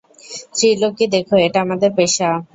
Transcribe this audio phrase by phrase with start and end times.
[0.55, 2.29] ত্রিলোকি দেখো, এটা আমাদের পেশা।